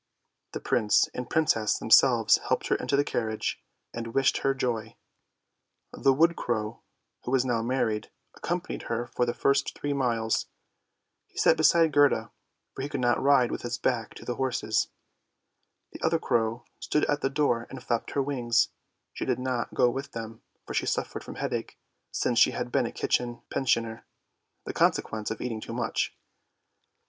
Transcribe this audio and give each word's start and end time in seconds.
The 0.53 0.59
Prince 0.59 1.09
and 1.13 1.29
Princess 1.29 1.77
themselves 1.77 2.39
helped 2.49 2.69
her 2.69 2.75
into 2.75 2.95
the 2.97 3.03
carriage 3.03 3.61
and 3.93 4.15
wished 4.15 4.39
her 4.39 4.55
joy. 4.55 4.95
The 5.93 6.11
wood 6.11 6.35
crow, 6.35 6.81
who 7.23 7.29
was 7.29 7.45
now 7.45 7.61
married, 7.61 8.09
accompanied 8.33 8.87
her 8.89 9.05
for 9.13 9.27
the 9.27 9.33
first 9.35 9.77
three 9.77 9.93
miles, 9.93 10.47
he 11.27 11.37
sat 11.37 11.55
beside 11.55 11.93
Gerda, 11.93 12.31
for 12.73 12.81
he 12.81 12.89
could 12.89 12.99
not 12.99 13.21
ride 13.21 13.51
with 13.51 13.61
his 13.61 13.77
back 13.77 14.15
to 14.15 14.25
the 14.25 14.37
horses; 14.37 14.87
the 15.91 16.01
other 16.01 16.17
crow 16.17 16.65
stood 16.79 17.05
at 17.05 17.21
the 17.21 17.29
door 17.29 17.67
THE 17.69 17.79
SNOW 17.79 17.81
QUEEN 17.81 17.81
205 17.81 17.83
and 17.83 17.87
flapped 17.87 18.11
her 18.15 18.23
wings, 18.23 18.69
she 19.13 19.25
did 19.25 19.37
not 19.37 19.75
go 19.75 19.87
with 19.91 20.13
them, 20.13 20.41
for 20.65 20.73
she 20.73 20.87
suffered 20.87 21.23
from 21.23 21.35
headache 21.35 21.77
since 22.11 22.39
she 22.39 22.49
had 22.57 22.71
been 22.71 22.87
a 22.87 22.91
kitchen 22.91 23.43
pensioner— 23.51 24.07
the 24.65 24.73
con 24.73 24.93
sequence 24.93 25.29
of 25.29 25.41
eating 25.41 25.61
too 25.61 25.73
much. 25.73 26.17